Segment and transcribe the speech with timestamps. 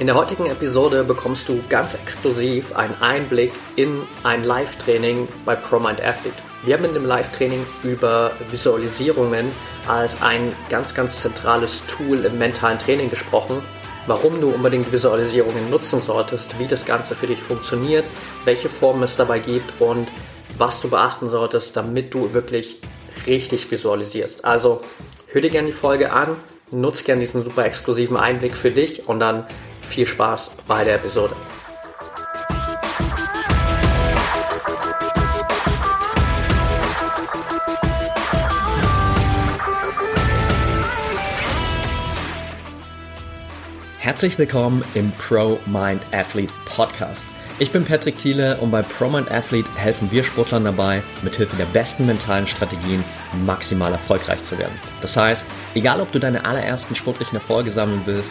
[0.00, 6.02] In der heutigen Episode bekommst du ganz exklusiv einen Einblick in ein Live-Training bei ProMind
[6.02, 6.38] Athlete.
[6.64, 9.52] Wir haben in dem Live-Training über Visualisierungen
[9.86, 13.62] als ein ganz, ganz zentrales Tool im mentalen Training gesprochen,
[14.06, 18.06] warum du unbedingt Visualisierungen nutzen solltest, wie das Ganze für dich funktioniert,
[18.46, 20.10] welche Formen es dabei gibt und
[20.56, 22.80] was du beachten solltest, damit du wirklich
[23.26, 24.46] richtig visualisierst.
[24.46, 24.80] Also
[25.26, 26.36] hör dir gerne die Folge an,
[26.70, 29.44] nutz gerne diesen super exklusiven Einblick für dich und dann
[29.90, 31.34] viel Spaß bei der Episode.
[43.98, 47.26] Herzlich willkommen im Pro Mind Athlete Podcast.
[47.58, 51.66] Ich bin Patrick Thiele und bei Pro Mind Athlete helfen wir Sportlern dabei, mithilfe der
[51.66, 53.04] besten mentalen Strategien
[53.44, 54.72] maximal erfolgreich zu werden.
[55.02, 58.30] Das heißt, egal ob du deine allerersten sportlichen Erfolge sammeln willst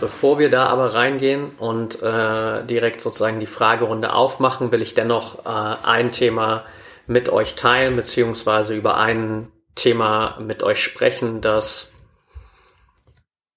[0.00, 5.44] Bevor wir da aber reingehen und äh, direkt sozusagen die Fragerunde aufmachen, will ich dennoch
[5.44, 6.64] äh, ein Thema
[7.08, 11.92] mit euch teilen, beziehungsweise über ein Thema mit euch sprechen, das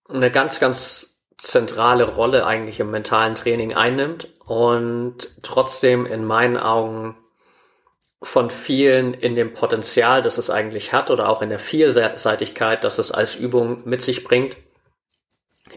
[0.10, 7.18] eine ganz, ganz zentrale Rolle eigentlich im mentalen Training einnimmt und trotzdem in meinen Augen
[8.24, 13.00] von vielen in dem Potenzial, das es eigentlich hat oder auch in der Vielseitigkeit, das
[13.00, 14.56] es als Übung mit sich bringt,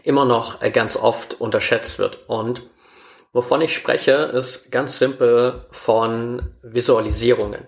[0.05, 2.29] immer noch äh, ganz oft unterschätzt wird.
[2.29, 2.63] Und
[3.33, 7.67] wovon ich spreche, ist ganz simpel von Visualisierungen.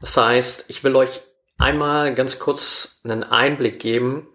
[0.00, 1.20] Das heißt, ich will euch
[1.58, 4.28] einmal ganz kurz einen Einblick geben,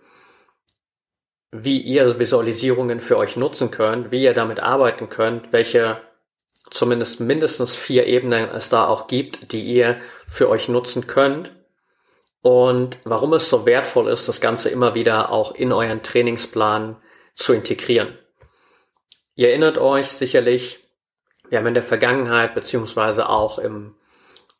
[1.52, 6.02] wie ihr Visualisierungen für euch nutzen könnt, wie ihr damit arbeiten könnt, welche
[6.70, 11.52] zumindest mindestens vier Ebenen es da auch gibt, die ihr für euch nutzen könnt
[12.42, 16.96] und warum es so wertvoll ist, das Ganze immer wieder auch in euren Trainingsplan
[17.38, 18.18] zu integrieren.
[19.36, 20.80] Ihr erinnert euch sicherlich,
[21.50, 23.96] wir haben in der Vergangenheit beziehungsweise auch im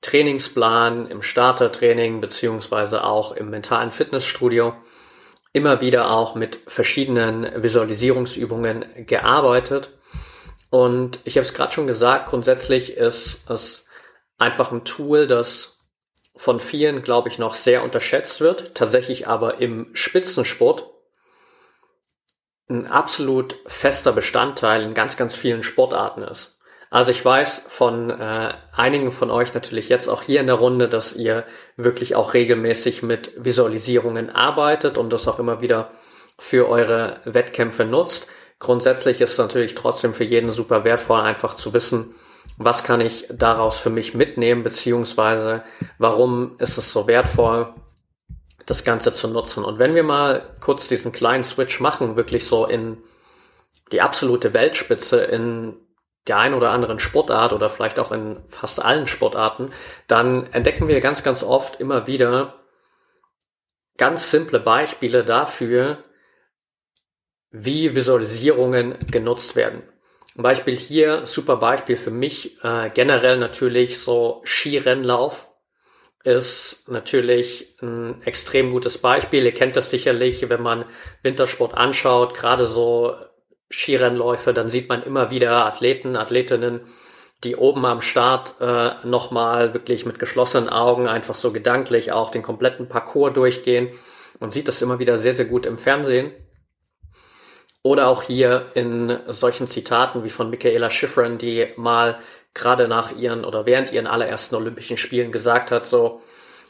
[0.02, 4.76] Trainingsplan, im Startertraining beziehungsweise auch im mentalen Fitnessstudio
[5.54, 9.90] immer wieder auch mit verschiedenen Visualisierungsübungen gearbeitet.
[10.70, 13.88] Und ich habe es gerade schon gesagt, grundsätzlich ist es
[14.38, 15.80] einfach ein Tool, das
[16.36, 20.97] von vielen, glaube ich, noch sehr unterschätzt wird, tatsächlich aber im Spitzensport
[22.70, 26.60] ein absolut fester Bestandteil in ganz, ganz vielen Sportarten ist.
[26.90, 30.88] Also ich weiß von äh, einigen von euch natürlich jetzt auch hier in der Runde,
[30.88, 31.44] dass ihr
[31.76, 35.92] wirklich auch regelmäßig mit Visualisierungen arbeitet und das auch immer wieder
[36.40, 38.28] für eure Wettkämpfe nutzt.
[38.60, 42.16] Grundsätzlich ist es natürlich trotzdem für jeden super wertvoll, einfach zu wissen,
[42.58, 45.64] was kann ich daraus für mich mitnehmen, beziehungsweise
[45.98, 47.74] warum ist es so wertvoll,
[48.68, 49.64] das Ganze zu nutzen.
[49.64, 52.98] Und wenn wir mal kurz diesen kleinen Switch machen, wirklich so in
[53.92, 55.78] die absolute Weltspitze in
[56.28, 59.72] der einen oder anderen Sportart oder vielleicht auch in fast allen Sportarten,
[60.08, 62.56] dann entdecken wir ganz, ganz oft immer wieder
[63.96, 66.04] ganz simple Beispiele dafür,
[67.50, 69.82] wie Visualisierungen genutzt werden.
[70.36, 75.47] Ein Beispiel hier, super Beispiel für mich, äh, generell natürlich so Skirennlauf
[76.24, 79.46] ist natürlich ein extrem gutes Beispiel.
[79.46, 80.86] Ihr kennt das sicherlich, wenn man
[81.24, 83.16] Wintersport anschaut, gerade so
[83.70, 86.82] Skirennläufe, dann sieht man immer wieder Athleten, Athletinnen,
[87.44, 92.42] die oben am Start äh, nochmal wirklich mit geschlossenen Augen einfach so gedanklich auch den
[92.42, 93.90] kompletten Parcours durchgehen.
[94.40, 96.32] Man sieht das immer wieder sehr, sehr gut im Fernsehen.
[97.84, 102.18] Oder auch hier in solchen Zitaten wie von Michaela Schifrin, die mal
[102.58, 106.22] gerade nach ihren oder während ihren allerersten Olympischen Spielen gesagt hat, so,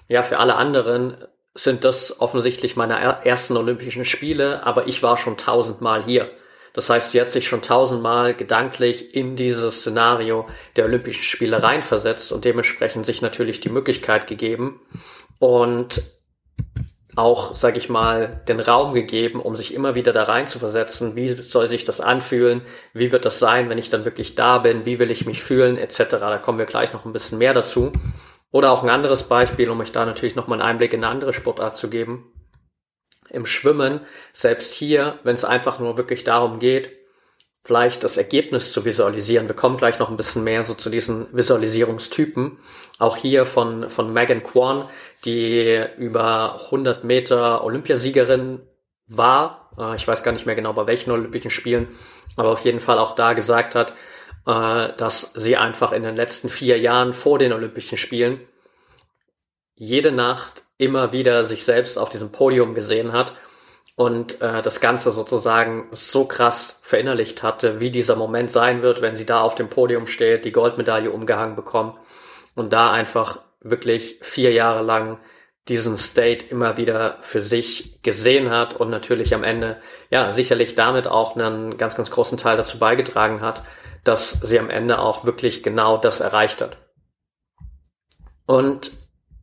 [0.08, 1.18] ja, für alle anderen
[1.56, 6.30] sind das offensichtlich meine ersten Olympischen Spiele, aber ich war schon tausendmal hier.
[6.74, 10.46] Das heißt, sie hat sich schon tausendmal gedanklich in dieses Szenario
[10.76, 14.80] der Olympischen Spiele reinversetzt und dementsprechend sich natürlich die Möglichkeit gegeben
[15.40, 16.04] und
[17.18, 21.16] auch, sag ich mal, den Raum gegeben, um sich immer wieder da rein zu versetzen.
[21.16, 22.62] Wie soll sich das anfühlen?
[22.94, 24.86] Wie wird das sein, wenn ich dann wirklich da bin?
[24.86, 25.78] Wie will ich mich fühlen?
[25.78, 25.98] Etc.
[26.10, 27.92] Da kommen wir gleich noch ein bisschen mehr dazu.
[28.52, 31.34] Oder auch ein anderes Beispiel, um euch da natürlich nochmal einen Einblick in eine andere
[31.34, 32.32] Sportart zu geben.
[33.30, 36.97] Im Schwimmen, selbst hier, wenn es einfach nur wirklich darum geht,
[37.68, 39.50] vielleicht das Ergebnis zu visualisieren.
[39.50, 42.60] Wir kommen gleich noch ein bisschen mehr so zu diesen Visualisierungstypen.
[42.98, 44.88] Auch hier von, von Megan Kwan,
[45.26, 48.62] die über 100 Meter Olympiasiegerin
[49.08, 49.70] war.
[49.78, 51.90] Äh, ich weiß gar nicht mehr genau bei welchen Olympischen Spielen,
[52.38, 53.94] aber auf jeden Fall auch da gesagt hat,
[54.46, 58.40] äh, dass sie einfach in den letzten vier Jahren vor den Olympischen Spielen
[59.76, 63.34] jede Nacht immer wieder sich selbst auf diesem Podium gesehen hat
[63.98, 69.16] und äh, das Ganze sozusagen so krass verinnerlicht hatte, wie dieser Moment sein wird, wenn
[69.16, 71.98] sie da auf dem Podium steht, die Goldmedaille umgehangen bekommt
[72.54, 75.20] und da einfach wirklich vier Jahre lang
[75.68, 79.78] diesen State immer wieder für sich gesehen hat und natürlich am Ende
[80.12, 83.64] ja sicherlich damit auch einen ganz, ganz großen Teil dazu beigetragen hat,
[84.04, 86.78] dass sie am Ende auch wirklich genau das erreicht hat.
[88.46, 88.92] Und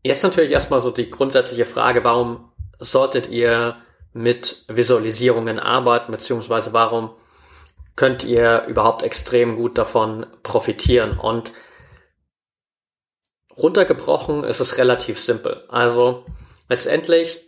[0.05, 3.77] jetzt natürlich erstmal so die grundsätzliche Frage, warum solltet ihr
[4.15, 7.11] mit Visualisierungen arbeiten, beziehungsweise warum
[7.97, 11.19] könnt ihr überhaupt extrem gut davon profitieren.
[11.19, 11.53] Und
[13.57, 15.65] runtergebrochen ist es relativ simpel.
[15.69, 16.25] Also
[16.69, 17.43] letztendlich,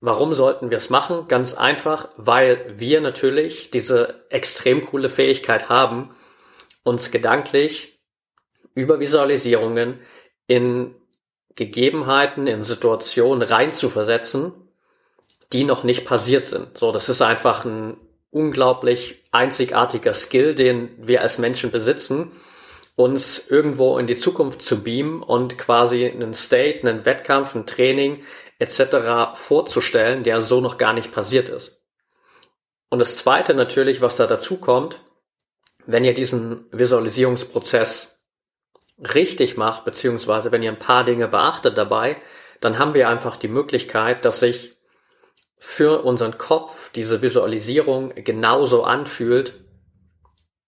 [0.00, 1.26] warum sollten wir es machen?
[1.26, 6.14] Ganz einfach, weil wir natürlich diese extrem coole Fähigkeit haben,
[6.84, 8.00] uns gedanklich
[8.74, 10.00] über Visualisierungen
[10.46, 10.94] in
[11.56, 14.59] Gegebenheiten, in Situationen reinzuversetzen,
[15.52, 16.78] die noch nicht passiert sind.
[16.78, 17.96] So, das ist einfach ein
[18.30, 22.30] unglaublich einzigartiger Skill, den wir als Menschen besitzen,
[22.96, 28.22] uns irgendwo in die Zukunft zu beamen und quasi einen State, einen Wettkampf, ein Training
[28.58, 29.34] etc.
[29.34, 31.80] vorzustellen, der so noch gar nicht passiert ist.
[32.90, 35.00] Und das Zweite natürlich, was da dazu kommt,
[35.86, 38.22] wenn ihr diesen Visualisierungsprozess
[39.14, 42.20] richtig macht, beziehungsweise wenn ihr ein paar Dinge beachtet dabei,
[42.60, 44.76] dann haben wir einfach die Möglichkeit, dass sich
[45.62, 49.52] für unseren Kopf diese Visualisierung genauso anfühlt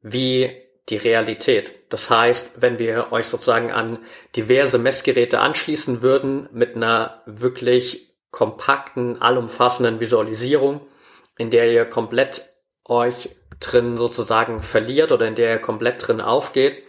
[0.02, 0.52] wie
[0.90, 1.80] die Realität.
[1.88, 4.00] Das heißt, wenn wir euch sozusagen an
[4.36, 10.82] diverse Messgeräte anschließen würden mit einer wirklich kompakten, allumfassenden Visualisierung,
[11.38, 12.54] in der ihr komplett
[12.84, 13.30] euch
[13.60, 16.82] drin sozusagen verliert oder in der ihr komplett drin aufgeht,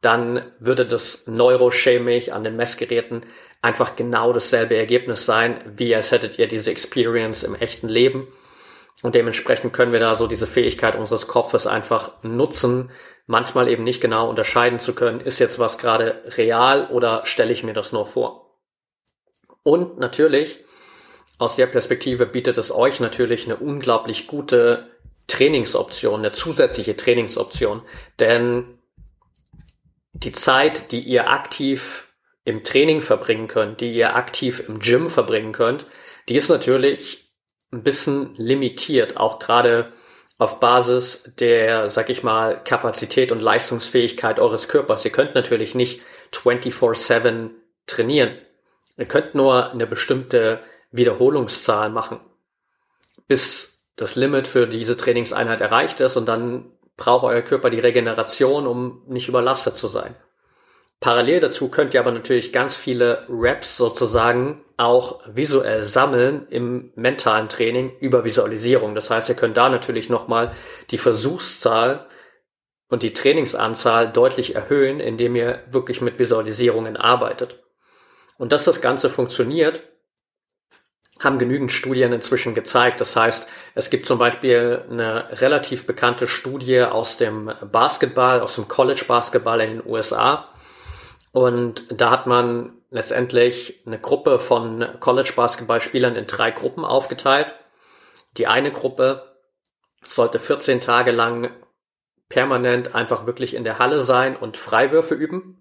[0.00, 3.26] dann würde das neurochemisch an den Messgeräten
[3.62, 8.28] einfach genau dasselbe Ergebnis sein, wie als hättet ihr diese Experience im echten Leben.
[9.02, 12.90] Und dementsprechend können wir da so diese Fähigkeit unseres Kopfes einfach nutzen,
[13.26, 17.62] manchmal eben nicht genau unterscheiden zu können, ist jetzt was gerade real oder stelle ich
[17.62, 18.58] mir das nur vor.
[19.62, 20.64] Und natürlich,
[21.38, 24.88] aus der Perspektive bietet es euch natürlich eine unglaublich gute
[25.28, 27.82] Trainingsoption, eine zusätzliche Trainingsoption,
[28.18, 28.79] denn
[30.22, 32.14] die Zeit, die ihr aktiv
[32.44, 35.86] im Training verbringen könnt, die ihr aktiv im Gym verbringen könnt,
[36.28, 37.30] die ist natürlich
[37.72, 39.92] ein bisschen limitiert, auch gerade
[40.38, 45.04] auf Basis der, sag ich mal, Kapazität und Leistungsfähigkeit eures Körpers.
[45.04, 46.00] Ihr könnt natürlich nicht
[46.32, 47.50] 24-7
[47.86, 48.38] trainieren.
[48.96, 50.60] Ihr könnt nur eine bestimmte
[50.92, 52.20] Wiederholungszahl machen,
[53.28, 58.68] bis das Limit für diese Trainingseinheit erreicht ist und dann braucht euer Körper die Regeneration,
[58.68, 60.14] um nicht überlastet zu sein.
[61.00, 67.48] Parallel dazu könnt ihr aber natürlich ganz viele Raps sozusagen auch visuell sammeln im mentalen
[67.48, 68.94] Training über Visualisierung.
[68.94, 70.52] Das heißt, ihr könnt da natürlich nochmal
[70.90, 72.06] die Versuchszahl
[72.90, 77.62] und die Trainingsanzahl deutlich erhöhen, indem ihr wirklich mit Visualisierungen arbeitet.
[78.36, 79.80] Und dass das Ganze funktioniert,
[81.20, 83.00] haben genügend Studien inzwischen gezeigt.
[83.00, 88.66] Das heißt, es gibt zum Beispiel eine relativ bekannte Studie aus dem Basketball, aus dem
[88.66, 90.48] College Basketball in den USA,
[91.32, 97.54] und da hat man letztendlich eine Gruppe von College-Basketballspielern in drei Gruppen aufgeteilt.
[98.36, 99.36] Die eine Gruppe
[100.04, 101.50] sollte 14 Tage lang
[102.28, 105.59] permanent einfach wirklich in der Halle sein und Freiwürfe üben.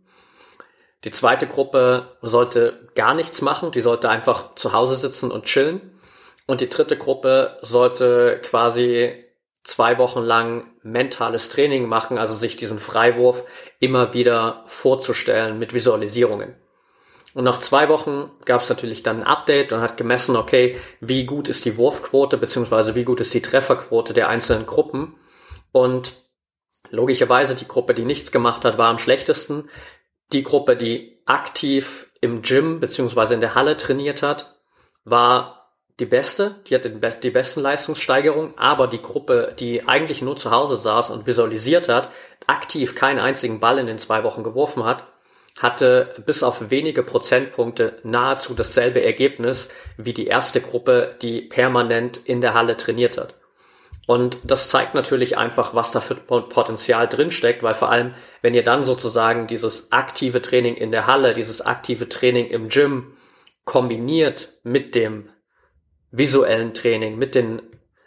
[1.05, 5.99] Die zweite Gruppe sollte gar nichts machen, die sollte einfach zu Hause sitzen und chillen.
[6.45, 9.25] Und die dritte Gruppe sollte quasi
[9.63, 13.43] zwei Wochen lang mentales Training machen, also sich diesen Freiwurf
[13.79, 16.55] immer wieder vorzustellen mit Visualisierungen.
[17.35, 21.25] Und nach zwei Wochen gab es natürlich dann ein Update und hat gemessen, okay, wie
[21.25, 25.15] gut ist die Wurfquote beziehungsweise wie gut ist die Trefferquote der einzelnen Gruppen.
[25.71, 26.15] Und
[26.89, 29.69] logischerweise die Gruppe, die nichts gemacht hat, war am schlechtesten.
[30.31, 34.55] Die Gruppe, die aktiv im Gym beziehungsweise in der Halle trainiert hat,
[35.03, 35.59] war
[35.99, 40.77] die beste, die hatte die besten Leistungssteigerungen, aber die Gruppe, die eigentlich nur zu Hause
[40.77, 42.09] saß und visualisiert hat,
[42.47, 45.03] aktiv keinen einzigen Ball in den zwei Wochen geworfen hat,
[45.57, 52.39] hatte bis auf wenige Prozentpunkte nahezu dasselbe Ergebnis wie die erste Gruppe, die permanent in
[52.39, 53.35] der Halle trainiert hat.
[54.09, 58.63] Und das zeigt natürlich einfach, was da für Potenzial drinsteckt, weil vor allem, wenn ihr
[58.63, 63.13] dann sozusagen dieses aktive Training in der Halle, dieses aktive Training im Gym
[63.65, 65.29] kombiniert mit dem
[66.09, 67.61] visuellen Training, mit den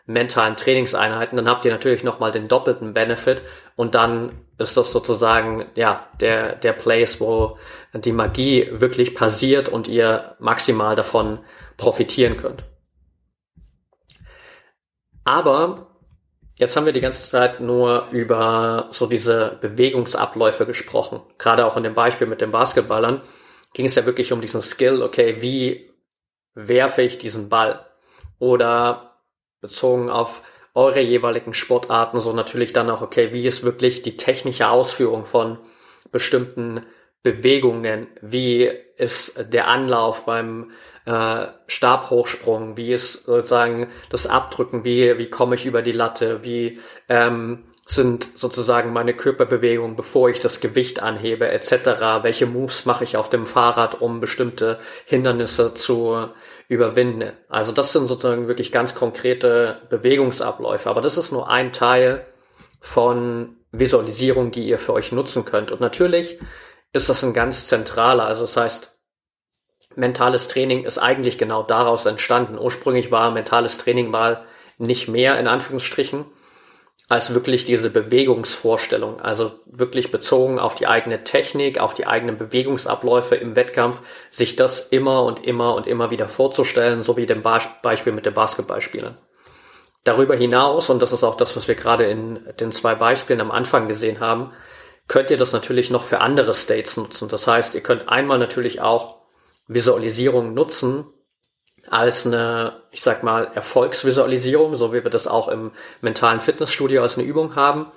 [0.04, 3.40] mentalen Trainingseinheiten, dann habt ihr natürlich nochmal den doppelten Benefit
[3.76, 7.58] und dann ist das sozusagen, ja, der, der Place, wo
[7.94, 11.38] die Magie wirklich passiert und ihr maximal davon
[11.76, 12.64] profitieren könnt.
[15.24, 15.91] Aber
[16.62, 21.20] Jetzt haben wir die ganze Zeit nur über so diese Bewegungsabläufe gesprochen.
[21.36, 23.20] Gerade auch in dem Beispiel mit den Basketballern
[23.74, 25.90] ging es ja wirklich um diesen Skill, okay, wie
[26.54, 27.84] werfe ich diesen Ball?
[28.38, 29.16] Oder
[29.60, 30.42] bezogen auf
[30.72, 35.58] eure jeweiligen Sportarten, so natürlich dann auch, okay, wie ist wirklich die technische Ausführung von
[36.12, 36.86] bestimmten
[37.22, 38.08] Bewegungen?
[38.20, 40.70] Wie ist der Anlauf beim
[41.04, 46.78] äh, Stabhochsprung, wie ist sozusagen das Abdrücken, wie, wie komme ich über die Latte, wie
[47.08, 52.22] ähm, sind sozusagen meine Körperbewegungen, bevor ich das Gewicht anhebe, etc.
[52.22, 56.28] Welche Moves mache ich auf dem Fahrrad, um bestimmte Hindernisse zu
[56.68, 57.32] überwinden.
[57.48, 60.88] Also das sind sozusagen wirklich ganz konkrete Bewegungsabläufe.
[60.88, 62.24] Aber das ist nur ein Teil
[62.80, 65.72] von Visualisierung, die ihr für euch nutzen könnt.
[65.72, 66.38] Und natürlich
[66.92, 68.24] ist das ein ganz zentraler.
[68.24, 68.92] Also das heißt,
[69.96, 72.58] mentales Training ist eigentlich genau daraus entstanden.
[72.58, 74.44] Ursprünglich war mentales Training mal
[74.78, 76.26] nicht mehr in Anführungsstrichen
[77.08, 83.34] als wirklich diese Bewegungsvorstellung, also wirklich bezogen auf die eigene Technik, auf die eigenen Bewegungsabläufe
[83.34, 88.12] im Wettkampf, sich das immer und immer und immer wieder vorzustellen, so wie dem Beispiel
[88.14, 89.18] mit den Basketballspielern.
[90.04, 93.50] Darüber hinaus, und das ist auch das, was wir gerade in den zwei Beispielen am
[93.50, 94.52] Anfang gesehen haben,
[95.08, 97.28] könnt ihr das natürlich noch für andere States nutzen.
[97.28, 99.18] Das heißt, ihr könnt einmal natürlich auch
[99.66, 101.06] Visualisierung nutzen
[101.88, 107.18] als eine, ich sag mal, Erfolgsvisualisierung, so wie wir das auch im mentalen Fitnessstudio als
[107.18, 107.90] eine Übung haben,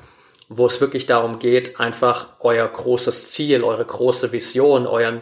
[0.49, 5.21] wo es wirklich darum geht, einfach euer großes Ziel, eure große Vision, euren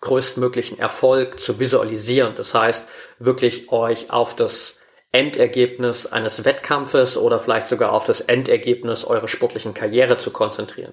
[0.00, 2.34] größtmöglichen Erfolg zu visualisieren.
[2.36, 4.80] Das heißt, wirklich euch auf das
[5.10, 10.92] Endergebnis eines Wettkampfes oder vielleicht sogar auf das Endergebnis eurer sportlichen Karriere zu konzentrieren.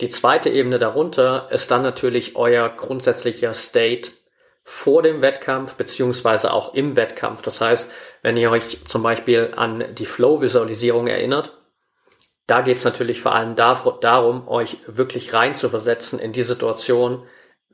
[0.00, 4.10] Die zweite Ebene darunter ist dann natürlich euer grundsätzlicher State
[4.62, 7.40] vor dem Wettkampf beziehungsweise auch im Wettkampf.
[7.40, 7.90] Das heißt,
[8.22, 11.56] wenn ihr euch zum Beispiel an die Flow-Visualisierung erinnert,
[12.46, 17.24] da geht es natürlich vor allem darum, euch wirklich rein zu versetzen in die Situation,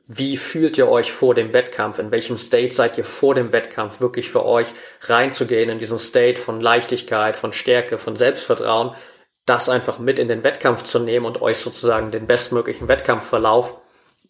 [0.05, 1.97] wie fühlt ihr euch vor dem Wettkampf?
[1.97, 4.01] In welchem State seid ihr vor dem Wettkampf?
[4.01, 4.67] Wirklich für euch
[5.01, 8.95] reinzugehen in diesen State von Leichtigkeit, von Stärke, von Selbstvertrauen
[9.45, 13.81] das einfach mit in den Wettkampf zu nehmen und euch sozusagen den bestmöglichen Wettkampfverlauf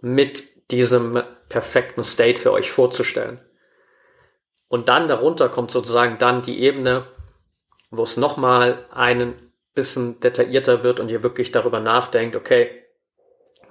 [0.02, 3.40] mit diesem perfekten State für euch vorzustellen.
[4.68, 7.06] Und dann darunter kommt sozusagen dann die Ebene,
[7.92, 9.36] wo es nochmal einen
[9.76, 12.84] bisschen detaillierter wird und ihr wirklich darüber nachdenkt, okay,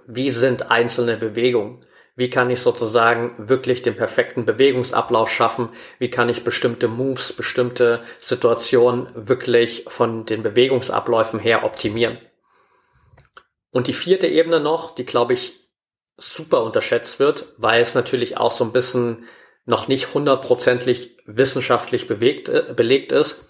[0.07, 1.81] wie sind einzelne Bewegungen?
[2.15, 5.71] Wie kann ich sozusagen wirklich den perfekten Bewegungsablauf schaffen?
[5.99, 12.19] Wie kann ich bestimmte Moves, bestimmte Situationen wirklich von den Bewegungsabläufen her optimieren?
[13.71, 15.63] Und die vierte Ebene noch, die glaube ich
[16.19, 19.27] super unterschätzt wird, weil es natürlich auch so ein bisschen
[19.65, 23.49] noch nicht hundertprozentig wissenschaftlich bewegt, äh, belegt ist,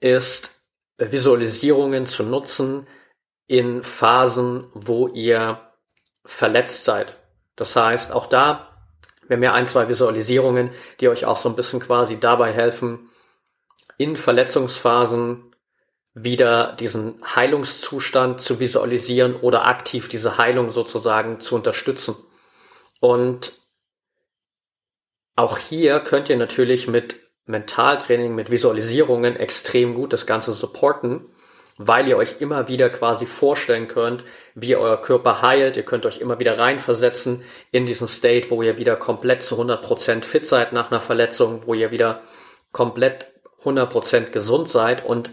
[0.00, 0.60] ist
[0.98, 2.86] Visualisierungen zu nutzen
[3.46, 5.60] in Phasen, wo ihr
[6.24, 7.18] verletzt seid.
[7.56, 8.68] Das heißt, auch da,
[9.26, 10.70] wir haben ja ein, zwei Visualisierungen,
[11.00, 13.10] die euch auch so ein bisschen quasi dabei helfen,
[13.98, 15.54] in Verletzungsphasen
[16.14, 22.16] wieder diesen Heilungszustand zu visualisieren oder aktiv diese Heilung sozusagen zu unterstützen.
[23.00, 23.52] Und
[25.34, 31.26] auch hier könnt ihr natürlich mit Mentaltraining, mit Visualisierungen extrem gut das Ganze supporten
[31.78, 35.76] weil ihr euch immer wieder quasi vorstellen könnt, wie euer Körper heilt.
[35.76, 40.24] Ihr könnt euch immer wieder reinversetzen in diesen State, wo ihr wieder komplett zu 100%
[40.24, 42.22] fit seid nach einer Verletzung, wo ihr wieder
[42.72, 43.26] komplett
[43.62, 45.32] 100% gesund seid und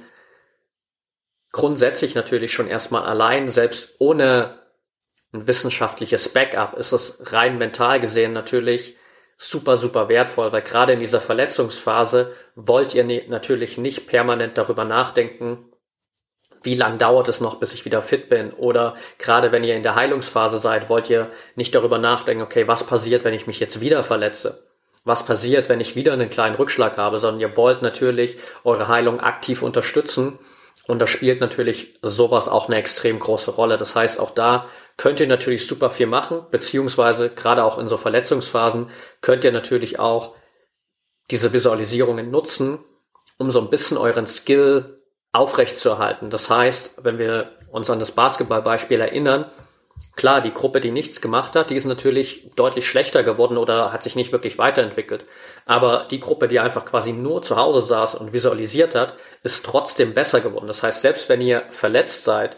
[1.51, 4.59] grundsätzlich natürlich schon erstmal allein, selbst ohne
[5.33, 8.97] ein wissenschaftliches Backup, ist es rein mental gesehen natürlich
[9.37, 15.72] super, super wertvoll, weil gerade in dieser Verletzungsphase wollt ihr natürlich nicht permanent darüber nachdenken,
[16.63, 18.51] wie lang dauert es noch, bis ich wieder fit bin?
[18.53, 22.85] Oder gerade wenn ihr in der Heilungsphase seid, wollt ihr nicht darüber nachdenken, okay, was
[22.85, 24.63] passiert, wenn ich mich jetzt wieder verletze?
[25.03, 27.19] Was passiert, wenn ich wieder einen kleinen Rückschlag habe?
[27.19, 30.39] Sondern ihr wollt natürlich eure Heilung aktiv unterstützen.
[30.87, 33.77] Und da spielt natürlich sowas auch eine extrem große Rolle.
[33.77, 34.65] Das heißt, auch da
[34.97, 38.89] könnt ihr natürlich super viel machen, beziehungsweise gerade auch in so Verletzungsphasen
[39.21, 40.35] könnt ihr natürlich auch
[41.31, 42.79] diese Visualisierungen nutzen,
[43.37, 44.97] um so ein bisschen euren Skill
[45.33, 46.29] aufrechtzuerhalten.
[46.29, 49.45] Das heißt, wenn wir uns an das Basketballbeispiel erinnern,
[50.15, 54.03] klar, die Gruppe, die nichts gemacht hat, die ist natürlich deutlich schlechter geworden oder hat
[54.03, 55.25] sich nicht wirklich weiterentwickelt.
[55.65, 60.13] Aber die Gruppe, die einfach quasi nur zu Hause saß und visualisiert hat, ist trotzdem
[60.13, 60.67] besser geworden.
[60.67, 62.57] Das heißt, selbst wenn ihr verletzt seid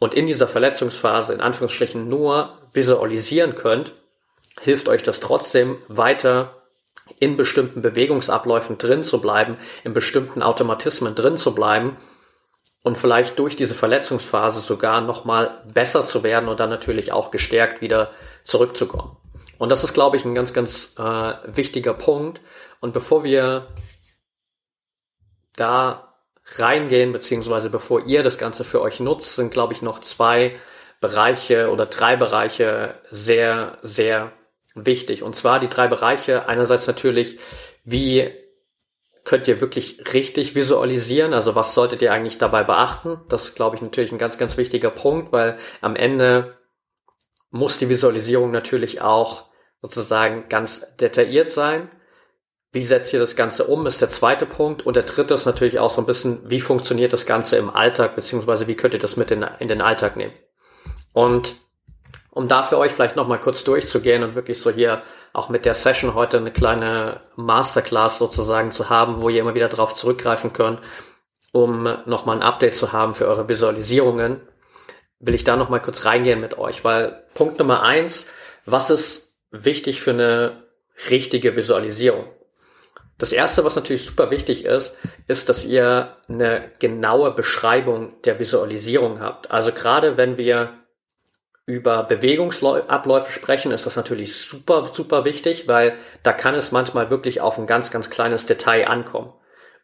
[0.00, 3.92] und in dieser Verletzungsphase in Anführungsstrichen nur visualisieren könnt,
[4.60, 6.56] hilft euch das trotzdem weiter
[7.20, 11.96] in bestimmten Bewegungsabläufen drin zu bleiben, in bestimmten Automatismen drin zu bleiben
[12.88, 17.82] und vielleicht durch diese Verletzungsphase sogar nochmal besser zu werden und dann natürlich auch gestärkt
[17.82, 18.12] wieder
[18.44, 19.14] zurückzukommen.
[19.58, 22.40] Und das ist, glaube ich, ein ganz, ganz äh, wichtiger Punkt.
[22.80, 23.66] Und bevor wir
[25.54, 26.14] da
[26.56, 30.56] reingehen, beziehungsweise bevor ihr das Ganze für euch nutzt, sind, glaube ich, noch zwei
[30.98, 34.32] Bereiche oder drei Bereiche sehr, sehr
[34.74, 35.22] wichtig.
[35.22, 36.48] Und zwar die drei Bereiche.
[36.48, 37.38] Einerseits natürlich,
[37.84, 38.32] wie
[39.28, 41.34] könnt ihr wirklich richtig visualisieren?
[41.34, 43.20] Also was solltet ihr eigentlich dabei beachten?
[43.28, 46.56] Das ist, glaube ich, natürlich ein ganz, ganz wichtiger Punkt, weil am Ende
[47.50, 49.50] muss die Visualisierung natürlich auch
[49.82, 51.90] sozusagen ganz detailliert sein.
[52.72, 54.86] Wie setzt ihr das Ganze um, ist der zweite Punkt.
[54.86, 58.16] Und der dritte ist natürlich auch so ein bisschen, wie funktioniert das Ganze im Alltag,
[58.16, 60.32] beziehungsweise wie könnt ihr das mit in, in den Alltag nehmen?
[61.12, 61.56] Und
[62.30, 65.02] um da für euch vielleicht nochmal kurz durchzugehen und wirklich so hier
[65.38, 69.68] auch mit der Session heute eine kleine Masterclass sozusagen zu haben, wo ihr immer wieder
[69.68, 70.80] darauf zurückgreifen könnt,
[71.52, 74.40] um nochmal ein Update zu haben für eure Visualisierungen,
[75.20, 78.28] will ich da nochmal kurz reingehen mit euch, weil Punkt Nummer eins,
[78.66, 80.64] was ist wichtig für eine
[81.08, 82.24] richtige Visualisierung?
[83.16, 89.20] Das erste, was natürlich super wichtig ist, ist, dass ihr eine genaue Beschreibung der Visualisierung
[89.20, 89.50] habt.
[89.50, 90.72] Also gerade wenn wir
[91.68, 97.42] über Bewegungsabläufe sprechen, ist das natürlich super, super wichtig, weil da kann es manchmal wirklich
[97.42, 99.34] auf ein ganz, ganz kleines Detail ankommen.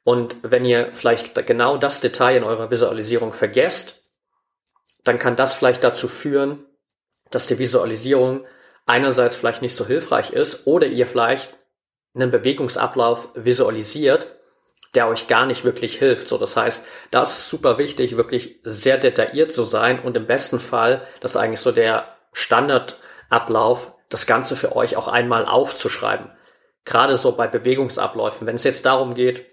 [0.03, 4.03] Und wenn ihr vielleicht genau das Detail in eurer Visualisierung vergesst,
[5.05, 6.65] dann kann das vielleicht dazu führen,
[7.31, 8.47] dass die Visualisierung
[8.87, 11.55] einerseits vielleicht nicht so hilfreich ist oder ihr vielleicht
[12.15, 14.37] einen Bewegungsablauf visualisiert,
[14.95, 16.29] der euch gar nicht wirklich hilft.
[16.29, 20.61] So, das heißt, das ist super wichtig, wirklich sehr detailliert zu sein und im besten
[20.61, 26.31] Fall, das ist eigentlich so der Standardablauf, das Ganze für euch auch einmal aufzuschreiben.
[26.85, 29.47] Gerade so bei Bewegungsabläufen, wenn es jetzt darum geht,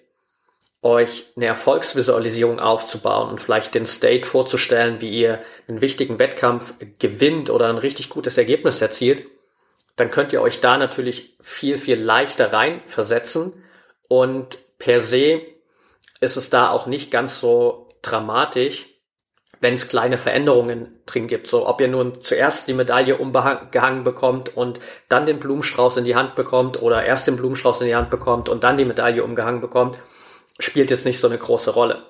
[0.84, 7.50] euch eine Erfolgsvisualisierung aufzubauen und vielleicht den State vorzustellen, wie ihr einen wichtigen Wettkampf gewinnt
[7.50, 9.28] oder ein richtig gutes Ergebnis erzielt,
[9.96, 13.64] dann könnt ihr euch da natürlich viel, viel leichter reinversetzen
[14.08, 15.42] und per se
[16.22, 18.88] ist es da auch nicht ganz so dramatisch,
[19.60, 21.46] wenn es kleine Veränderungen drin gibt.
[21.46, 26.16] So, ob ihr nun zuerst die Medaille umgehangen bekommt und dann den Blumenstrauß in die
[26.16, 29.62] Hand bekommt oder erst den Blumenstrauß in die Hand bekommt und dann die Medaille umgehangen
[29.62, 30.00] bekommt,
[30.58, 32.08] spielt jetzt nicht so eine große Rolle.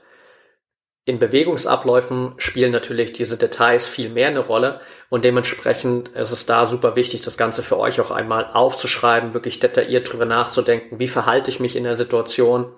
[1.04, 6.68] In Bewegungsabläufen spielen natürlich diese Details viel mehr eine Rolle und dementsprechend ist es da
[6.68, 11.50] super wichtig, das Ganze für euch auch einmal aufzuschreiben, wirklich detailliert drüber nachzudenken, wie verhalte
[11.50, 12.72] ich mich in der Situation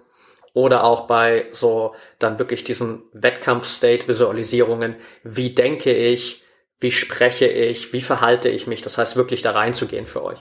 [0.54, 6.46] oder auch bei so dann wirklich diesen Wettkampf-State-Visualisierungen, wie denke ich,
[6.80, 10.40] wie spreche ich, wie verhalte ich mich, das heißt wirklich da reinzugehen für euch.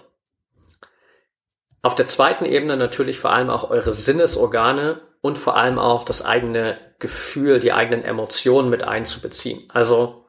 [1.83, 6.23] Auf der zweiten Ebene natürlich vor allem auch eure Sinnesorgane und vor allem auch das
[6.23, 9.65] eigene Gefühl, die eigenen Emotionen mit einzubeziehen.
[9.69, 10.27] Also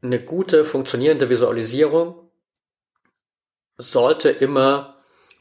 [0.00, 2.30] eine gute, funktionierende Visualisierung
[3.76, 4.96] sollte immer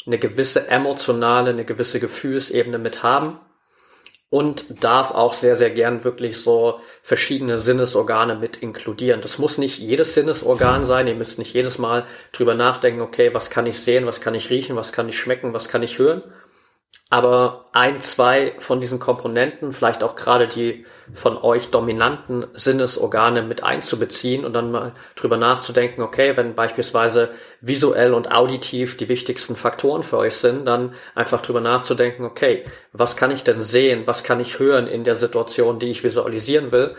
[0.05, 3.39] eine gewisse emotionale, eine gewisse Gefühlsebene mit haben
[4.31, 9.21] und darf auch sehr, sehr gern wirklich so verschiedene Sinnesorgane mit inkludieren.
[9.21, 11.07] Das muss nicht jedes Sinnesorgan sein.
[11.07, 14.49] Ihr müsst nicht jedes Mal drüber nachdenken, okay, was kann ich sehen, was kann ich
[14.49, 16.23] riechen, was kann ich schmecken, was kann ich hören,
[17.11, 23.63] aber ein, zwei von diesen Komponenten, vielleicht auch gerade die von euch dominanten Sinnesorgane mit
[23.63, 30.03] einzubeziehen und dann mal drüber nachzudenken, okay, wenn beispielsweise visuell und auditiv die wichtigsten Faktoren
[30.03, 34.39] für euch sind, dann einfach drüber nachzudenken, okay, was kann ich denn sehen, was kann
[34.39, 36.95] ich hören in der Situation, die ich visualisieren will,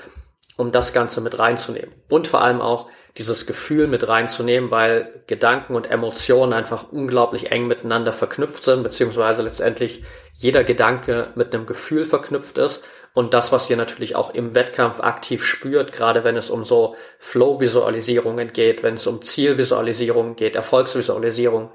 [0.59, 1.95] um das Ganze mit reinzunehmen.
[2.11, 7.67] Und vor allem auch, dieses Gefühl mit reinzunehmen, weil Gedanken und Emotionen einfach unglaublich eng
[7.67, 10.03] miteinander verknüpft sind, beziehungsweise letztendlich
[10.35, 12.85] jeder Gedanke mit einem Gefühl verknüpft ist.
[13.15, 16.97] Und das, was ihr natürlich auch im Wettkampf aktiv spürt, gerade wenn es um so
[17.19, 21.71] Flow-Visualisierungen geht, wenn es um Zielvisualisierungen geht, Erfolgsvisualisierung,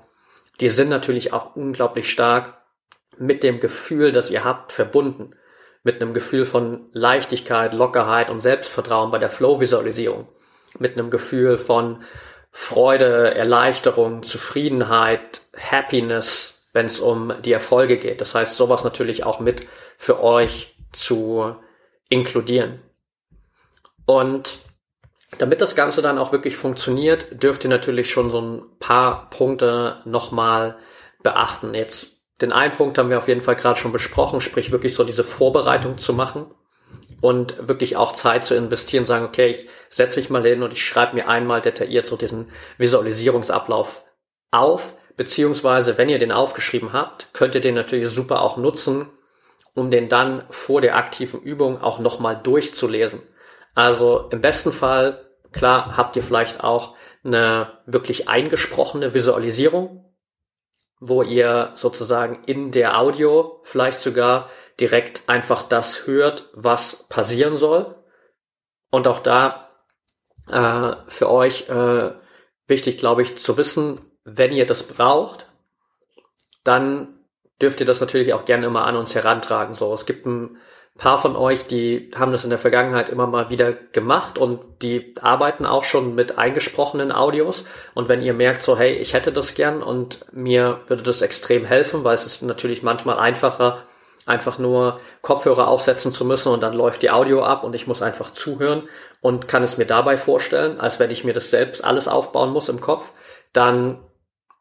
[0.60, 2.58] die sind natürlich auch unglaublich stark
[3.20, 5.36] mit dem Gefühl, das ihr habt, verbunden.
[5.84, 10.28] Mit einem Gefühl von Leichtigkeit, Lockerheit und Selbstvertrauen bei der Flow-Visualisierung
[10.80, 12.04] mit einem Gefühl von
[12.52, 18.22] Freude, Erleichterung, Zufriedenheit, Happiness, wenn es um die Erfolge geht.
[18.22, 21.56] Das heißt, sowas natürlich auch mit für euch zu
[22.10, 22.80] inkludieren.
[24.06, 24.60] Und
[25.38, 30.02] damit das Ganze dann auch wirklich funktioniert, dürft ihr natürlich schon so ein paar Punkte
[30.06, 30.78] nochmal
[31.22, 31.74] beachten.
[31.74, 35.04] Jetzt den einen Punkt haben wir auf jeden Fall gerade schon besprochen, sprich wirklich so
[35.04, 36.48] diese Vorbereitung zu machen
[37.22, 40.86] und wirklich auch Zeit zu investieren, sagen, okay, ich setze mich mal hin und ich
[40.86, 44.04] schreibe mir einmal detailliert so diesen Visualisierungsablauf
[44.52, 49.10] auf, beziehungsweise wenn ihr den aufgeschrieben habt, könnt ihr den natürlich super auch nutzen,
[49.76, 53.22] um den dann vor der aktiven Übung auch nochmal durchzulesen.
[53.74, 60.04] Also im besten Fall, klar, habt ihr vielleicht auch eine wirklich eingesprochene Visualisierung,
[61.00, 67.96] wo ihr sozusagen in der Audio vielleicht sogar direkt einfach das hört, was passieren soll.
[68.90, 69.70] Und auch da
[70.50, 72.12] äh, für euch äh,
[72.68, 75.48] wichtig, glaube ich, zu wissen, wenn ihr das braucht,
[76.64, 77.20] dann
[77.62, 79.74] dürft ihr das natürlich auch gerne immer an uns herantragen.
[79.74, 80.58] So, es gibt ein
[80.98, 85.16] paar von euch, die haben das in der Vergangenheit immer mal wieder gemacht und die
[85.22, 87.66] arbeiten auch schon mit eingesprochenen Audios.
[87.94, 91.66] Und wenn ihr merkt so, hey, ich hätte das gern und mir würde das extrem
[91.66, 93.84] helfen, weil es ist natürlich manchmal einfacher,
[94.28, 98.02] einfach nur Kopfhörer aufsetzen zu müssen und dann läuft die Audio ab und ich muss
[98.02, 98.84] einfach zuhören
[99.22, 102.70] und kann es mir dabei vorstellen, als wenn ich mir das selbst alles aufbauen muss
[102.70, 103.12] im Kopf,
[103.54, 104.00] dann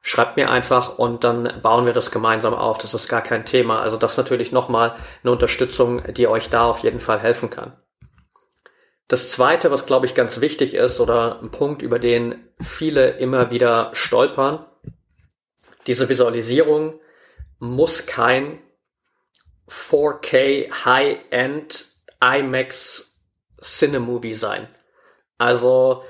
[0.03, 2.79] schreibt mir einfach und dann bauen wir das gemeinsam auf.
[2.79, 3.81] Das ist gar kein Thema.
[3.81, 7.73] Also das ist natürlich nochmal eine Unterstützung, die euch da auf jeden Fall helfen kann.
[9.09, 13.51] Das zweite, was glaube ich ganz wichtig ist oder ein Punkt, über den viele immer
[13.51, 14.65] wieder stolpern,
[15.89, 17.01] diese Visualisierung
[17.59, 18.61] muss kein
[19.69, 21.87] 4K High-End
[22.21, 23.21] IMAX
[23.61, 24.69] Cinemovie sein.
[25.39, 26.05] Also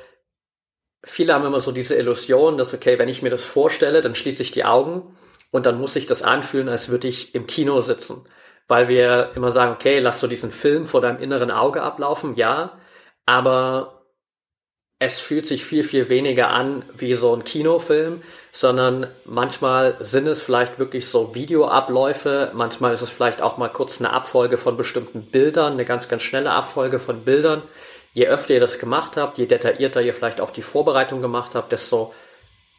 [1.05, 4.43] viele haben immer so diese Illusion, dass, okay, wenn ich mir das vorstelle, dann schließe
[4.43, 5.17] ich die Augen
[5.51, 8.27] und dann muss ich das anfühlen, als würde ich im Kino sitzen.
[8.69, 12.79] Weil wir immer sagen, okay, lass so diesen Film vor deinem inneren Auge ablaufen, ja,
[13.25, 13.96] aber
[14.99, 20.41] es fühlt sich viel, viel weniger an wie so ein Kinofilm, sondern manchmal sind es
[20.41, 25.27] vielleicht wirklich so Videoabläufe, manchmal ist es vielleicht auch mal kurz eine Abfolge von bestimmten
[25.27, 27.63] Bildern, eine ganz, ganz schnelle Abfolge von Bildern,
[28.15, 31.73] je öfter ihr das gemacht habt, je detaillierter ihr vielleicht auch die Vorbereitung gemacht habt,
[31.73, 32.15] desto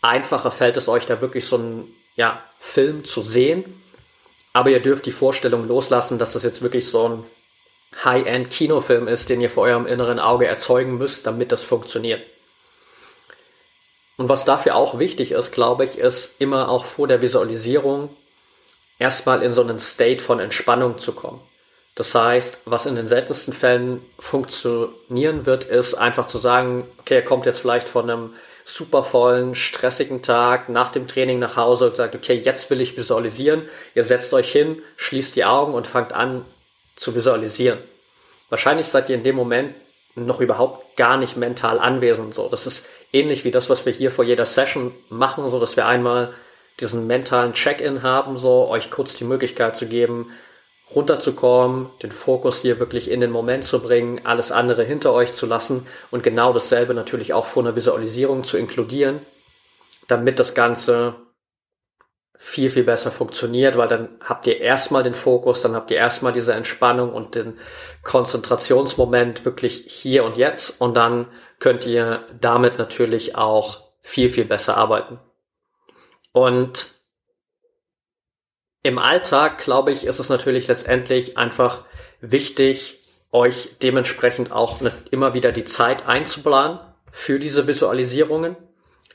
[0.01, 3.63] einfacher fällt es euch da wirklich so einen ja, Film zu sehen.
[4.53, 7.23] Aber ihr dürft die Vorstellung loslassen, dass das jetzt wirklich so ein
[8.03, 12.21] High-End-Kinofilm ist, den ihr vor eurem inneren Auge erzeugen müsst, damit das funktioniert.
[14.17, 18.09] Und was dafür auch wichtig ist, glaube ich, ist immer auch vor der Visualisierung
[18.99, 21.39] erstmal in so einen State von Entspannung zu kommen.
[21.95, 27.23] Das heißt, was in den seltensten Fällen funktionieren wird, ist einfach zu sagen, okay, er
[27.23, 28.33] kommt jetzt vielleicht von einem
[28.65, 32.97] super vollen, stressigen Tag nach dem Training nach Hause und sagt, okay, jetzt will ich
[32.97, 33.63] visualisieren.
[33.95, 36.43] Ihr setzt euch hin, schließt die Augen und fangt an
[36.97, 37.79] zu visualisieren.
[38.49, 39.73] Wahrscheinlich seid ihr in dem Moment
[40.15, 42.33] noch überhaupt gar nicht mental anwesend.
[42.33, 45.77] So, das ist ähnlich wie das, was wir hier vor jeder Session machen, so dass
[45.77, 46.33] wir einmal
[46.79, 50.31] diesen mentalen Check-in haben, so euch kurz die Möglichkeit zu geben,
[50.93, 55.45] runterzukommen, den Fokus hier wirklich in den Moment zu bringen, alles andere hinter euch zu
[55.45, 59.19] lassen und genau dasselbe natürlich auch vor einer Visualisierung zu inkludieren,
[60.07, 61.15] damit das Ganze
[62.37, 66.33] viel, viel besser funktioniert, weil dann habt ihr erstmal den Fokus, dann habt ihr erstmal
[66.33, 67.57] diese Entspannung und den
[68.03, 71.27] Konzentrationsmoment wirklich hier und jetzt und dann
[71.59, 75.19] könnt ihr damit natürlich auch viel, viel besser arbeiten.
[76.31, 76.91] Und
[78.83, 81.83] im Alltag, glaube ich, ist es natürlich letztendlich einfach
[82.21, 84.79] wichtig, euch dementsprechend auch
[85.11, 86.79] immer wieder die Zeit einzuplanen
[87.11, 88.55] für diese Visualisierungen.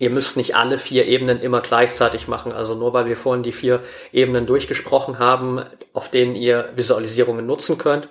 [0.03, 2.51] Ihr müsst nicht alle vier Ebenen immer gleichzeitig machen.
[2.51, 5.63] Also nur weil wir vorhin die vier Ebenen durchgesprochen haben,
[5.93, 8.09] auf denen ihr Visualisierungen nutzen könnt.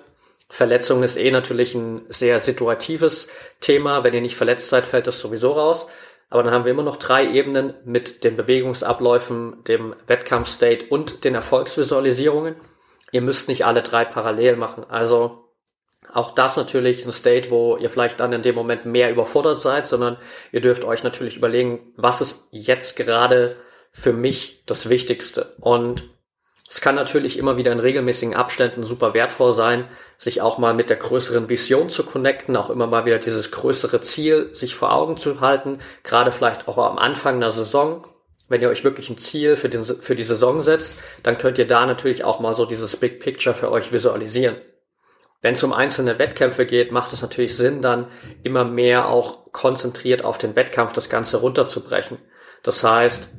[0.47, 3.27] Verletzung ist eh natürlich ein sehr situatives
[3.59, 4.05] Thema.
[4.05, 5.89] Wenn ihr nicht verletzt seid, fällt das sowieso raus.
[6.29, 11.35] Aber dann haben wir immer noch drei Ebenen mit den Bewegungsabläufen, dem Wettkampfstate und den
[11.35, 12.55] Erfolgsvisualisierungen.
[13.11, 14.85] Ihr müsst nicht alle drei parallel machen.
[14.87, 15.43] Also
[16.13, 19.87] auch das natürlich ein State, wo ihr vielleicht dann in dem Moment mehr überfordert seid,
[19.87, 20.17] sondern
[20.51, 23.55] ihr dürft euch natürlich überlegen, was ist jetzt gerade
[23.91, 25.53] für mich das Wichtigste.
[25.59, 26.03] Und
[26.69, 30.89] es kann natürlich immer wieder in regelmäßigen Abständen super wertvoll sein, sich auch mal mit
[30.89, 35.17] der größeren Vision zu connecten, auch immer mal wieder dieses größere Ziel sich vor Augen
[35.17, 38.07] zu halten, gerade vielleicht auch am Anfang einer Saison.
[38.47, 41.67] Wenn ihr euch wirklich ein Ziel für, den, für die Saison setzt, dann könnt ihr
[41.67, 44.55] da natürlich auch mal so dieses Big Picture für euch visualisieren.
[45.41, 48.07] Wenn es um einzelne Wettkämpfe geht, macht es natürlich Sinn, dann
[48.43, 52.19] immer mehr auch konzentriert auf den Wettkampf das Ganze runterzubrechen.
[52.63, 53.29] Das heißt,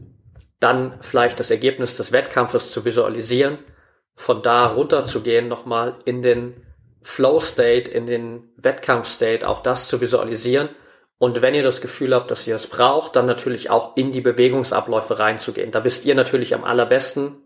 [0.59, 3.59] dann vielleicht das Ergebnis des Wettkampfes zu visualisieren,
[4.15, 6.67] von da runter zu gehen, nochmal in den
[7.03, 10.69] Flow State, in den Wettkampf State, auch das zu visualisieren.
[11.19, 14.21] Und wenn ihr das Gefühl habt, dass ihr es braucht, dann natürlich auch in die
[14.21, 15.71] Bewegungsabläufe reinzugehen.
[15.71, 17.39] Da wisst ihr natürlich am allerbesten,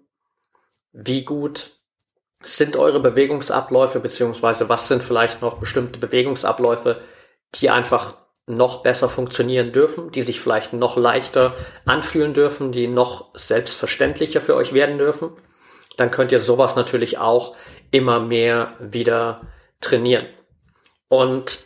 [0.93, 1.73] wie gut
[2.43, 7.01] sind eure Bewegungsabläufe, beziehungsweise was sind vielleicht noch bestimmte Bewegungsabläufe,
[7.55, 8.15] die einfach
[8.47, 14.55] noch besser funktionieren dürfen, die sich vielleicht noch leichter anfühlen dürfen, die noch selbstverständlicher für
[14.55, 15.31] euch werden dürfen,
[15.97, 17.57] dann könnt ihr sowas natürlich auch
[17.91, 19.41] immer mehr wieder
[19.81, 20.27] trainieren.
[21.09, 21.65] Und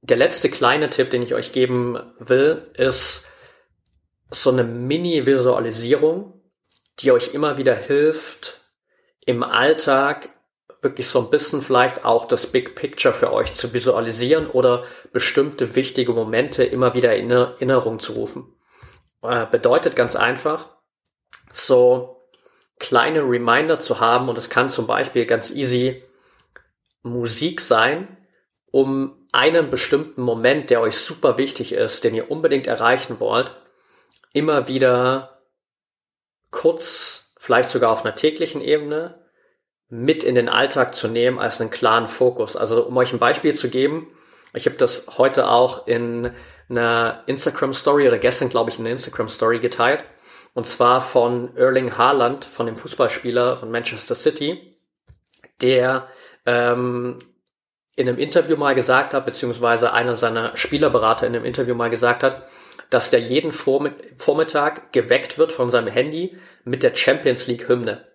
[0.00, 3.26] der letzte kleine Tipp, den ich euch geben will, ist
[4.30, 6.40] so eine Mini-Visualisierung,
[7.00, 8.61] die euch immer wieder hilft,
[9.26, 10.30] im Alltag
[10.80, 15.76] wirklich so ein bisschen vielleicht auch das Big Picture für euch zu visualisieren oder bestimmte
[15.76, 18.52] wichtige Momente immer wieder in Erinnerung zu rufen.
[19.22, 20.68] Äh, bedeutet ganz einfach,
[21.52, 22.20] so
[22.80, 26.02] kleine Reminder zu haben und es kann zum Beispiel ganz easy
[27.02, 28.16] Musik sein,
[28.72, 33.56] um einen bestimmten Moment, der euch super wichtig ist, den ihr unbedingt erreichen wollt,
[34.32, 35.42] immer wieder
[36.50, 39.18] kurz, vielleicht sogar auf einer täglichen Ebene,
[39.88, 42.56] mit in den Alltag zu nehmen als einen klaren Fokus.
[42.56, 44.06] Also um euch ein Beispiel zu geben,
[44.54, 46.30] ich habe das heute auch in
[46.68, 50.04] einer Instagram Story oder gestern glaube ich in einer Instagram Story geteilt.
[50.54, 54.78] Und zwar von Erling Haaland, von dem Fußballspieler von Manchester City,
[55.60, 56.06] der
[56.46, 57.18] ähm,
[57.96, 62.22] in einem Interview mal gesagt hat, beziehungsweise einer seiner Spielerberater in einem Interview mal gesagt
[62.22, 62.46] hat,
[62.90, 68.06] dass der jeden Vormittag geweckt wird von seinem Handy mit der Champions League Hymne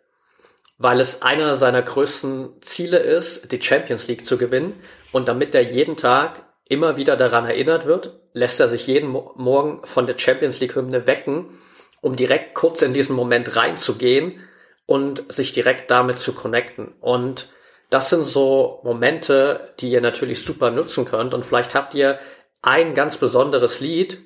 [0.77, 4.79] weil es einer seiner größten Ziele ist, die Champions League zu gewinnen.
[5.11, 9.33] Und damit er jeden Tag immer wieder daran erinnert wird, lässt er sich jeden Mo
[9.35, 11.57] Morgen von der Champions League Hymne wecken,
[12.01, 14.39] um direkt kurz in diesen Moment reinzugehen
[14.85, 16.93] und sich direkt damit zu connecten.
[17.01, 17.49] Und
[17.89, 21.33] das sind so Momente, die ihr natürlich super nutzen könnt.
[21.33, 22.19] Und vielleicht habt ihr
[22.61, 24.19] ein ganz besonderes Lied,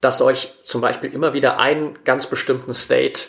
[0.00, 3.22] das euch zum Beispiel immer wieder einen ganz bestimmten State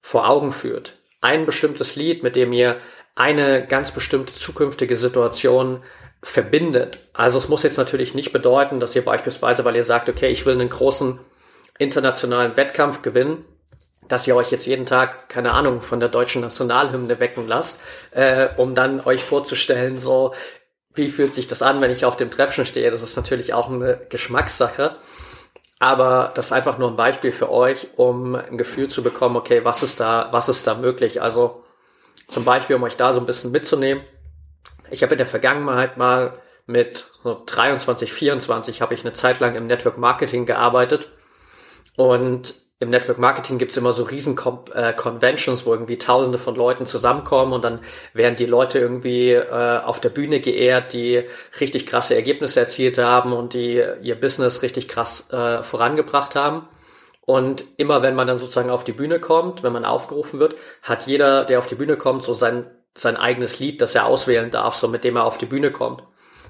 [0.00, 0.94] vor Augen führt.
[1.20, 2.78] Ein bestimmtes Lied, mit dem ihr
[3.14, 5.82] eine ganz bestimmte zukünftige Situation
[6.22, 7.00] verbindet.
[7.12, 10.44] Also es muss jetzt natürlich nicht bedeuten, dass ihr beispielsweise, weil ihr sagt, okay, ich
[10.46, 11.18] will einen großen
[11.78, 13.44] internationalen Wettkampf gewinnen,
[14.08, 18.48] dass ihr euch jetzt jeden Tag, keine Ahnung, von der deutschen Nationalhymne wecken lasst, äh,
[18.56, 20.34] um dann euch vorzustellen, so,
[20.94, 22.90] wie fühlt sich das an, wenn ich auf dem Treppchen stehe?
[22.90, 24.96] Das ist natürlich auch eine Geschmackssache.
[25.80, 29.64] Aber das ist einfach nur ein Beispiel für euch, um ein Gefühl zu bekommen, okay,
[29.64, 31.20] was ist da, was ist da möglich?
[31.20, 31.64] Also
[32.28, 34.04] zum Beispiel, um euch da so ein bisschen mitzunehmen.
[34.90, 39.56] Ich habe in der Vergangenheit mal mit so 23, 24 habe ich eine Zeit lang
[39.56, 41.10] im Network Marketing gearbeitet
[41.96, 44.36] und im Network Marketing gibt's immer so riesen
[44.74, 47.80] äh, Conventions, wo irgendwie tausende von Leuten zusammenkommen und dann
[48.14, 51.24] werden die Leute irgendwie äh, auf der Bühne geehrt, die
[51.60, 56.68] richtig krasse Ergebnisse erzielt haben und die ihr Business richtig krass äh, vorangebracht haben.
[57.20, 61.06] Und immer wenn man dann sozusagen auf die Bühne kommt, wenn man aufgerufen wird, hat
[61.06, 64.74] jeder, der auf die Bühne kommt, so sein, sein eigenes Lied, das er auswählen darf,
[64.74, 66.02] so mit dem er auf die Bühne kommt.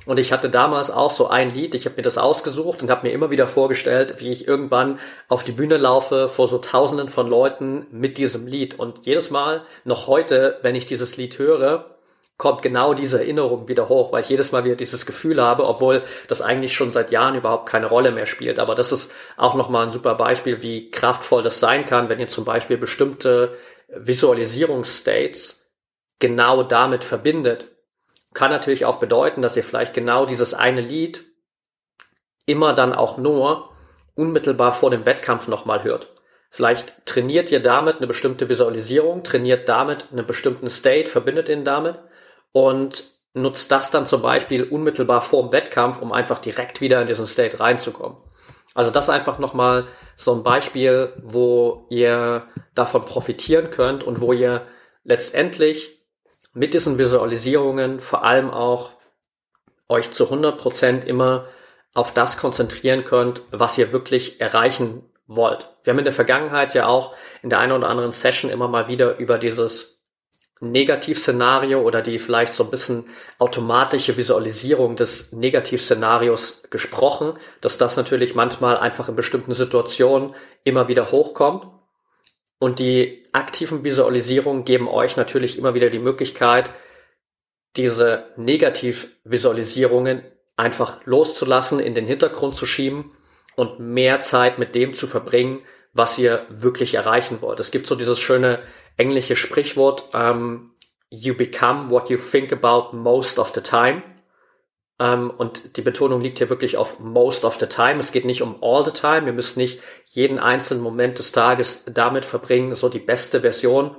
[0.06, 3.06] Und ich hatte damals auch so ein Lied, ich habe mir das ausgesucht und habe
[3.06, 7.26] mir immer wieder vorgestellt, wie ich irgendwann auf die Bühne laufe vor so tausenden von
[7.26, 8.78] Leuten mit diesem Lied.
[8.78, 11.94] Und jedes Mal, noch heute, wenn ich dieses Lied höre,
[12.36, 16.02] kommt genau diese Erinnerung wieder hoch, weil ich jedes Mal wieder dieses Gefühl habe, obwohl
[16.28, 18.58] das eigentlich schon seit Jahren überhaupt keine Rolle mehr spielt.
[18.58, 22.26] Aber das ist auch nochmal ein super Beispiel, wie kraftvoll das sein kann, wenn ihr
[22.26, 23.56] zum Beispiel bestimmte
[23.88, 25.70] Visualisierungsstates
[26.18, 27.70] genau damit verbindet
[28.34, 31.24] kann natürlich auch bedeuten, dass ihr vielleicht genau dieses eine Lied
[32.46, 33.70] immer dann auch nur
[34.14, 36.10] unmittelbar vor dem Wettkampf nochmal hört.
[36.50, 41.98] Vielleicht trainiert ihr damit eine bestimmte Visualisierung, trainiert damit einen bestimmten State, verbindet ihn damit
[42.52, 47.08] und nutzt das dann zum Beispiel unmittelbar vor dem Wettkampf, um einfach direkt wieder in
[47.08, 48.18] diesen State reinzukommen.
[48.74, 54.66] Also das einfach nochmal so ein Beispiel, wo ihr davon profitieren könnt und wo ihr
[55.02, 55.93] letztendlich
[56.54, 58.90] mit diesen Visualisierungen vor allem auch
[59.88, 61.46] euch zu 100 Prozent immer
[61.92, 65.68] auf das konzentrieren könnt, was ihr wirklich erreichen wollt.
[65.82, 68.88] Wir haben in der Vergangenheit ja auch in der einen oder anderen Session immer mal
[68.88, 70.00] wieder über dieses
[70.60, 73.06] Negativszenario oder die vielleicht so ein bisschen
[73.38, 81.10] automatische Visualisierung des Negativszenarios gesprochen, dass das natürlich manchmal einfach in bestimmten Situationen immer wieder
[81.10, 81.66] hochkommt
[82.58, 86.70] und die aktiven Visualisierungen geben euch natürlich immer wieder die Möglichkeit,
[87.76, 90.24] diese Negativvisualisierungen
[90.56, 93.12] einfach loszulassen, in den Hintergrund zu schieben
[93.56, 95.62] und mehr Zeit mit dem zu verbringen,
[95.92, 97.60] was ihr wirklich erreichen wollt.
[97.60, 98.60] Es gibt so dieses schöne
[98.96, 100.72] englische Sprichwort, ähm,
[101.10, 104.02] you become what you think about most of the time.
[104.98, 108.00] Ähm, und die Betonung liegt hier wirklich auf most of the time.
[108.00, 109.26] Es geht nicht um all the time.
[109.26, 113.96] Ihr müsst nicht jeden einzelnen Moment des Tages damit verbringen, so die beste Version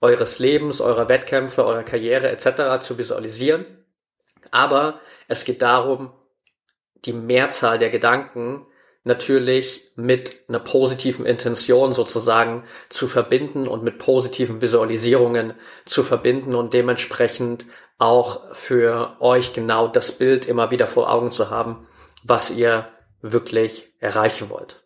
[0.00, 2.84] eures Lebens, eurer Wettkämpfe, eurer Karriere etc.
[2.84, 3.64] zu visualisieren.
[4.50, 6.12] Aber es geht darum,
[7.06, 8.66] die Mehrzahl der Gedanken
[9.04, 15.54] natürlich mit einer positiven Intention sozusagen zu verbinden und mit positiven Visualisierungen
[15.84, 17.66] zu verbinden und dementsprechend
[17.98, 21.86] auch für euch genau das Bild immer wieder vor Augen zu haben,
[22.22, 22.88] was ihr
[23.22, 24.82] wirklich erreichen wollt.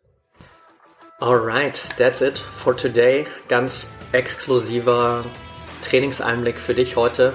[1.20, 3.26] Alright, that's it for today.
[3.48, 5.24] Ganz exklusiver
[5.82, 7.32] Trainingseinblick für dich heute.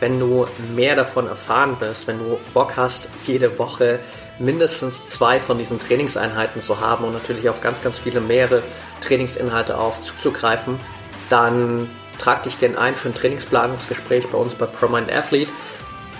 [0.00, 4.00] Wenn du mehr davon erfahren willst, wenn du Bock hast, jede Woche
[4.40, 8.62] mindestens zwei von diesen Trainingseinheiten zu haben und natürlich auf ganz, ganz viele mehrere
[9.02, 10.80] Trainingsinhalte auch zuzugreifen,
[11.28, 11.88] dann
[12.20, 15.50] trag dich gerne ein für ein Trainingsplanungsgespräch bei uns bei ProMind Athlete.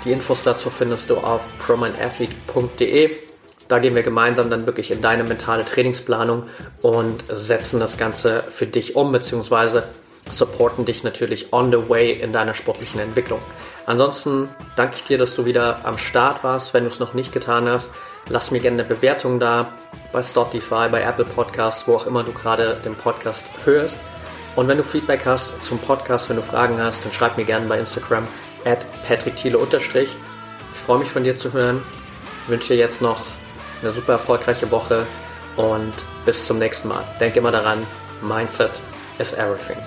[0.04, 3.10] Die Infos dazu findest du auf promindathlete.de.
[3.68, 6.44] Da gehen wir gemeinsam dann wirklich in deine mentale Trainingsplanung
[6.82, 9.84] und setzen das Ganze für dich um, beziehungsweise
[10.30, 13.40] supporten dich natürlich on the way in deiner sportlichen Entwicklung.
[13.86, 16.72] Ansonsten danke ich dir, dass du wieder am Start warst.
[16.72, 17.90] Wenn du es noch nicht getan hast,
[18.28, 19.72] lass mir gerne eine Bewertung da
[20.12, 24.00] bei Spotify, bei Apple Podcasts, wo auch immer du gerade den Podcast hörst.
[24.56, 27.66] Und wenn du Feedback hast zum Podcast, wenn du Fragen hast, dann schreib mir gerne
[27.66, 28.26] bei Instagram
[28.64, 30.16] at patrickthiele Ich
[30.84, 31.82] freue mich von dir zu hören.
[32.44, 33.22] Ich wünsche dir jetzt noch
[33.80, 35.06] eine super erfolgreiche Woche
[35.56, 35.92] und
[36.24, 37.04] bis zum nächsten Mal.
[37.20, 37.86] Denk immer daran,
[38.22, 38.82] Mindset
[39.18, 39.78] is everything.